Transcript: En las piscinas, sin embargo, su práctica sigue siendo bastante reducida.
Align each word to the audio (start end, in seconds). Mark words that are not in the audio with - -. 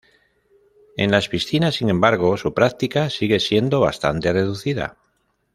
En 0.97 1.11
las 1.11 1.29
piscinas, 1.29 1.75
sin 1.75 1.89
embargo, 1.91 2.35
su 2.35 2.55
práctica 2.55 3.11
sigue 3.11 3.39
siendo 3.39 3.79
bastante 3.81 4.33
reducida. 4.33 4.97